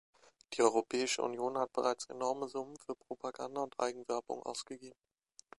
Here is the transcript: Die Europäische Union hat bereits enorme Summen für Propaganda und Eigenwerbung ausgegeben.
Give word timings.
Die 0.53 0.63
Europäische 0.63 1.21
Union 1.21 1.59
hat 1.59 1.73
bereits 1.73 2.07
enorme 2.07 2.47
Summen 2.47 2.75
für 2.83 2.95
Propaganda 2.95 3.61
und 3.61 3.79
Eigenwerbung 3.79 4.41
ausgegeben. 4.41 4.97